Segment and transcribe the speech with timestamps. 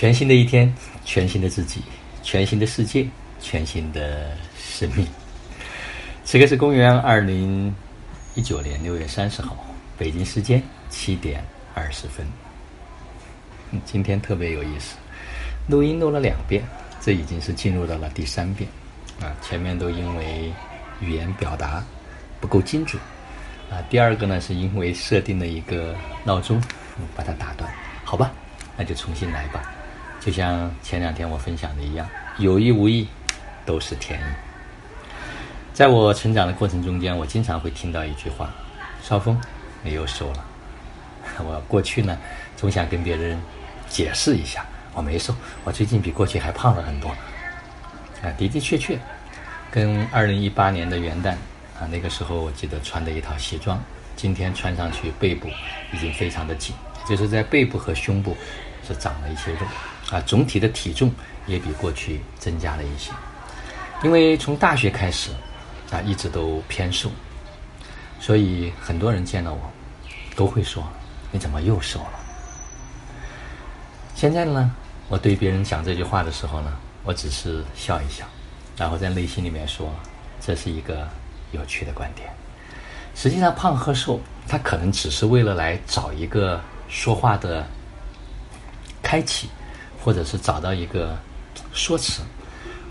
[0.00, 0.74] 全新的一天，
[1.04, 1.82] 全新的自己，
[2.22, 3.06] 全新的世界，
[3.38, 5.06] 全新的生命。
[6.24, 7.70] 此刻是公元二零
[8.34, 9.54] 一九年六月三十号，
[9.98, 11.44] 北京时间七点
[11.74, 12.26] 二十分。
[13.72, 14.96] 嗯，今天特别有意思，
[15.68, 16.64] 录音录了两遍，
[17.02, 18.66] 这已经是进入到了第三遍。
[19.20, 20.50] 啊，前面都因为
[21.02, 21.84] 语言表达
[22.40, 22.98] 不够精准。
[23.70, 25.94] 啊，第二个呢，是因为设定了一个
[26.24, 26.58] 闹钟，
[27.14, 27.70] 把它打断。
[28.02, 28.32] 好吧，
[28.78, 29.74] 那就重新来吧。
[30.20, 32.06] 就像前两天我分享的一样，
[32.38, 33.08] 有意无意
[33.64, 34.22] 都是天意。
[35.72, 38.52] 在我成长的过程中间，我经常会听到一句话
[39.02, 39.40] ：“少峰，
[39.82, 40.44] 你又瘦了。”
[41.40, 42.18] 我过去呢，
[42.56, 43.40] 总想跟别人
[43.88, 45.34] 解释一下，我没瘦，
[45.64, 47.08] 我最近比过去还胖了很多。
[48.22, 48.98] 啊，的的确确，
[49.70, 51.30] 跟二零一八年的元旦
[51.80, 53.82] 啊，那个时候我记得穿的一套西装，
[54.16, 55.48] 今天穿上去背部
[55.94, 56.74] 已经非常的紧。
[57.08, 58.36] 就是在背部和胸部
[58.86, 59.60] 是长了一些肉
[60.10, 61.12] 啊，总体的体重
[61.46, 63.10] 也比过去增加了一些。
[64.02, 65.30] 因为从大学开始
[65.90, 67.10] 啊，一直都偏瘦，
[68.18, 69.60] 所以很多人见到我
[70.34, 70.82] 都会说
[71.30, 72.20] ：“你怎么又瘦了？”
[74.16, 74.74] 现在呢，
[75.08, 76.72] 我对别人讲这句话的时候呢，
[77.04, 78.24] 我只是笑一笑，
[78.76, 79.94] 然后在内心里面说
[80.40, 81.08] ：“这是一个
[81.52, 82.28] 有趣的观点。”
[83.14, 86.60] 实际上，胖和瘦，它可能只是为了来找一个。
[86.92, 87.64] 说话的
[89.00, 89.48] 开启，
[90.02, 91.16] 或者是找到一个
[91.72, 92.22] 说辞，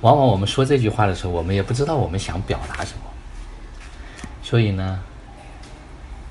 [0.02, 3.03] 往往我们说这句话的时候，我们也不知道我们想表达什么。
[4.43, 4.99] 所以呢，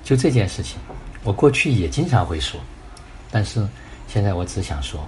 [0.05, 0.79] 就这件事情，
[1.25, 2.61] 我过去也经常会说，
[3.31, 3.67] 但是
[4.07, 5.07] 现在我只想说，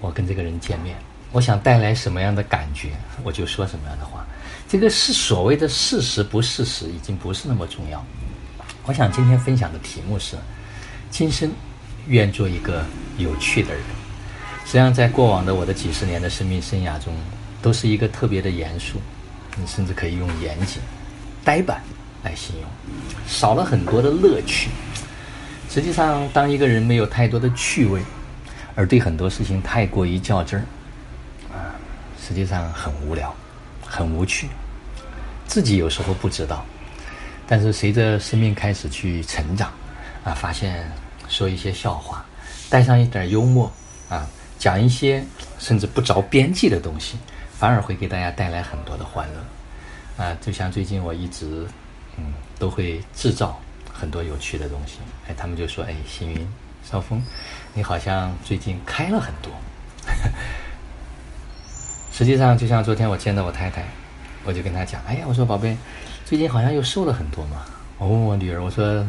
[0.00, 0.96] 我跟这个人见面，
[1.32, 2.90] 我想带来什么样的感觉，
[3.22, 4.24] 我就说什么样的话。
[4.68, 8.04] 这个是所谓的事实不事实，已经不是那么重要。
[8.86, 10.36] 我想今天分享的题目是
[11.10, 11.50] 今生。
[12.06, 12.82] 愿做一个
[13.18, 13.82] 有趣的人。
[14.64, 17.12] 实际上，在过往的我的几十年的生命生涯中，
[17.60, 19.00] 都是一个特别的严肃，
[19.56, 20.80] 你甚至可以用严谨、
[21.44, 21.82] 呆板
[22.22, 22.70] 来形容，
[23.26, 24.70] 少了很多的乐趣。
[25.68, 28.00] 实际上，当一个人没有太多的趣味，
[28.74, 30.64] 而对很多事情太过于较真儿，
[31.56, 31.74] 啊，
[32.20, 33.34] 实际上很无聊，
[33.84, 34.48] 很无趣。
[35.46, 36.64] 自己有时候不知道，
[37.46, 39.72] 但是随着生命开始去成长，
[40.24, 40.90] 啊，发现。
[41.28, 42.26] 说一些笑话，
[42.68, 43.70] 带上一点幽默，
[44.08, 44.28] 啊，
[44.60, 45.24] 讲一些
[45.58, 47.16] 甚至不着边际的东西，
[47.58, 51.66] 反而会给大家带来很多的欢乐，啊，就像最近我一直，
[52.18, 53.58] 嗯，都会制造
[53.90, 56.46] 很多有趣的东西，哎，他们就说，哎，星云
[56.84, 57.22] 少峰，
[57.72, 59.50] 你好像最近开了很多。
[62.12, 63.82] 实际上，就像昨天我见到我太太，
[64.44, 65.74] 我就跟她讲，哎呀，我说宝贝，
[66.26, 67.64] 最近好像又瘦了很多嘛。
[67.96, 69.06] 我问我女儿，我说，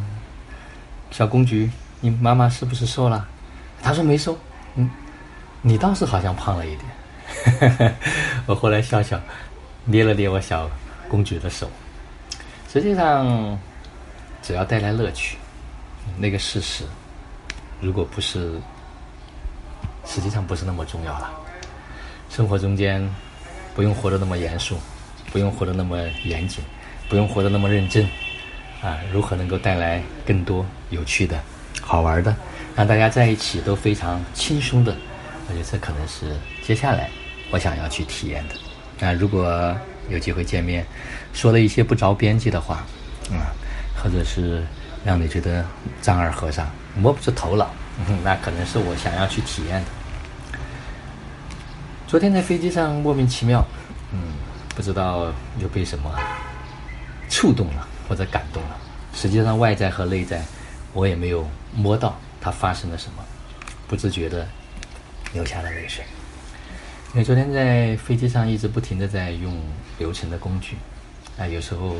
[1.12, 1.70] 小公举。
[2.04, 3.28] 你妈妈是不是瘦了？
[3.82, 4.36] 她说没瘦。
[4.76, 4.90] 嗯，
[5.62, 7.96] 你倒是好像胖了一点。
[8.48, 9.20] 我后来笑笑，
[9.86, 10.70] 捏了捏我小
[11.08, 11.70] 公举的手。
[12.72, 13.58] 实际上，
[14.42, 15.38] 只要带来乐趣，
[16.18, 16.84] 那个事实，
[17.80, 18.60] 如果不是，
[20.06, 21.32] 实际上不是那么重要了。
[22.30, 23.08] 生活中间，
[23.76, 24.78] 不用活得那么严肃，
[25.32, 26.64] 不用活得那么严谨，
[27.08, 28.08] 不用活得那么认真。
[28.82, 31.40] 啊，如何能够带来更多有趣的？
[31.82, 32.36] 好玩的，
[32.76, 34.96] 让大家在一起都非常轻松的，
[35.52, 37.10] 我觉得这可能是接下来
[37.52, 38.56] 我想要去体验的。
[38.98, 39.76] 那如果
[40.10, 40.86] 有机会见面，
[41.34, 42.76] 说了一些不着边际的话，
[43.32, 43.52] 啊，
[44.02, 44.66] 或者是
[45.04, 45.66] 让你觉得
[46.02, 47.70] 丈二和尚摸不出头脑，
[48.24, 49.88] 那可能是我想要去体验的。
[52.08, 53.66] 昨天在飞机上莫名其妙，
[54.14, 54.20] 嗯，
[54.74, 56.18] 不知道又被什么
[57.30, 58.78] 触动了或者感动了。
[59.14, 60.42] 实际上外在和内在。
[60.94, 63.24] 我也没有摸到它发生了什么，
[63.88, 64.46] 不自觉的
[65.34, 66.03] 流下了泪水。
[67.14, 69.53] 因为昨天在飞机上一直不停的在用
[70.00, 70.78] 流程的工具，
[71.38, 71.96] 啊，有时候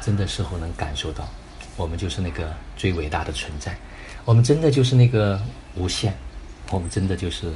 [0.00, 1.28] 真的时候能感受到，
[1.76, 3.76] 我们就是那个最伟大的存在，
[4.24, 5.40] 我们真的就是那个
[5.74, 6.14] 无限，
[6.70, 7.52] 我们真的就是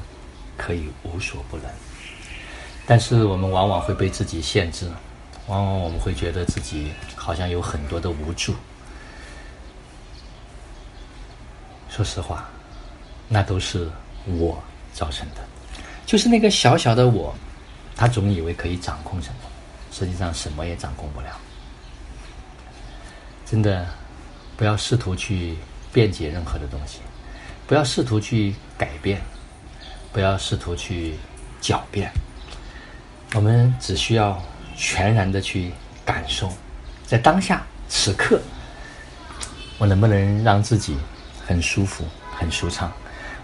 [0.57, 1.67] 可以无所不能。
[2.85, 4.91] 但是我们往往会被自己限制，
[5.47, 8.53] 往往我们会觉得自己好像有很多的无助。
[11.89, 12.49] 说实话，
[13.29, 13.89] 那都是
[14.27, 14.61] 我
[14.97, 15.43] 造成的。
[16.07, 17.35] 就是那个小小的我，
[17.95, 19.35] 他总以为可以掌控什么，
[19.93, 21.29] 实际上什么也掌控不了。
[23.45, 23.87] 真的，
[24.57, 25.57] 不要试图去
[25.93, 27.01] 辩解任何的东西，
[27.67, 29.21] 不要试图去改变，
[30.13, 31.17] 不要试图去
[31.61, 32.11] 狡辩。
[33.35, 34.43] 我们只需要
[34.75, 35.73] 全然的去
[36.05, 36.51] 感受，
[37.05, 38.41] 在当下此刻，
[39.77, 40.97] 我能不能让自己。
[41.49, 42.05] 很舒服，
[42.37, 42.93] 很舒畅。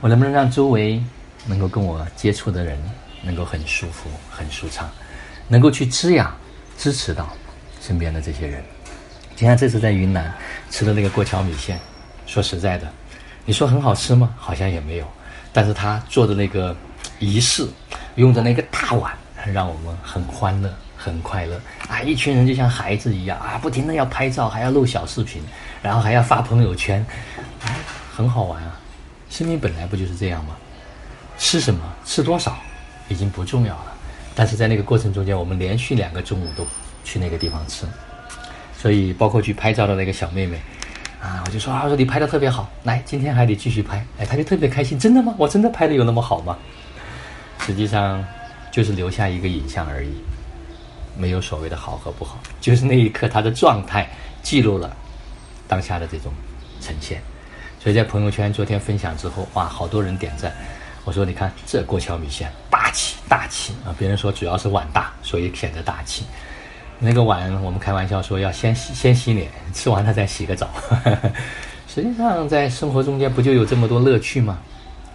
[0.00, 1.00] 我能不能让周围
[1.46, 2.78] 能够跟我接触的人
[3.22, 4.90] 能够很舒服、很舒畅，
[5.48, 6.36] 能够去滋养、
[6.76, 7.28] 支持到
[7.80, 8.62] 身边的这些人。
[9.34, 10.32] 就像这次在云南
[10.70, 11.78] 吃的那个过桥米线，
[12.26, 12.86] 说实在的，
[13.44, 14.34] 你说很好吃吗？
[14.36, 15.06] 好像也没有。
[15.52, 16.74] 但是他做的那个
[17.18, 17.66] 仪式，
[18.14, 19.12] 用的那个大碗，
[19.52, 22.00] 让我们很欢乐、很快乐啊！
[22.00, 25.42] 一群人就像孩子一样啊，不停的要拍照，还要录小视频，
[25.82, 27.04] 然后还要发朋友圈，
[28.14, 28.78] 很好玩啊！
[29.28, 30.56] 生命本来不就是这样吗？
[31.42, 32.56] 吃什么、吃多少，
[33.08, 33.92] 已经不重要了。
[34.32, 36.64] 但是在那个过程中间，我们连续两个中午都
[37.02, 37.84] 去那个地方吃，
[38.78, 40.56] 所以包括去拍照的那个小妹妹。
[41.20, 45.34] 啊，我就说啊，说你拍的特别好，来，今天还得继续拍，哎，她就特别开心，真的吗？
[45.36, 46.56] 我真的拍的有那么好吗？
[47.58, 48.24] 实际上，
[48.70, 50.12] 就是留下一个影像而已，
[51.16, 54.08] 没有所谓的好和不好，就是那一刻她的状态
[54.44, 54.96] 记录了
[55.66, 56.32] 当下的这种
[56.80, 57.20] 呈现。
[57.80, 60.52] 所以在朋友圈昨天分享之后，哇，好多人点赞。
[61.04, 63.94] 我说你看这过桥米线，大气大气啊！
[63.98, 66.24] 别人说主要是碗大，所以显得大气。
[66.98, 70.70] 那个碗，我们开玩笑说要先洗先洗脸，吃完了再洗个澡。
[71.92, 74.58] 实际上，在生活中间不就有这么多乐趣吗？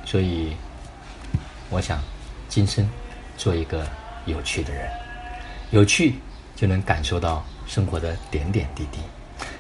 [0.04, 0.56] 所以，
[1.70, 2.00] 我想，
[2.50, 2.88] 今生
[3.38, 3.88] 做一个
[4.26, 4.90] 有趣的人，
[5.72, 6.16] 有趣
[6.56, 9.00] 就能感受到生活的点点滴滴，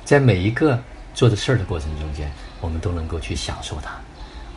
[0.03, 0.77] 在每一个
[1.13, 3.91] 做的事儿的过程中间，我们都能够去享受它，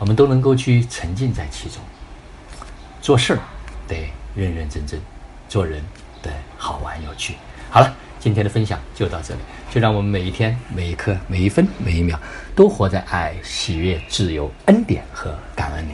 [0.01, 1.79] 我们都能够去沉浸在其中。
[3.03, 3.39] 做事儿
[3.87, 4.99] 得认认真真，
[5.47, 5.79] 做人
[6.23, 7.35] 得好玩有趣。
[7.69, 9.39] 好了，今天的分享就到这里。
[9.69, 12.19] 就让我们每一天、每一刻、每一分、每一秒，
[12.55, 15.93] 都活在爱、喜悦、自由、恩典和感恩里。